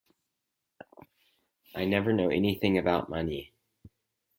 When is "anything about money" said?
2.29-3.53